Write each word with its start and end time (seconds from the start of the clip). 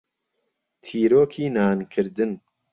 تیرۆکی 0.81 1.45
نانکردن. 1.55 2.31